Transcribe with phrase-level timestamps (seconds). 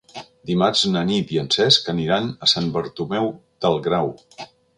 [0.51, 3.31] Dimarts na Nit i en Cesc aniran a Sant Bartomeu
[3.67, 4.13] del Grau.